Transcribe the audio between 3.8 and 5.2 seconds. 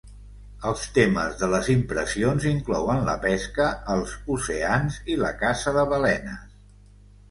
els oceans